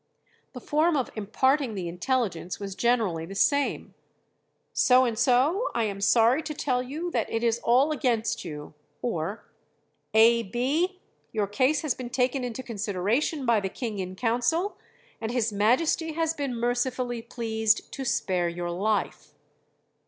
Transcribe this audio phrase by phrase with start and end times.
[0.53, 3.93] The form of imparting the intelligence was generally the same.
[4.73, 8.73] "So and so, I am sorry to tell you that it is all against you;"
[9.03, 9.45] or,
[10.15, 10.41] "A.
[10.41, 10.99] B.,
[11.31, 14.75] your case has been taken into consideration by the king in council,
[15.21, 19.35] and His Majesty has been mercifully pleased to spare your life."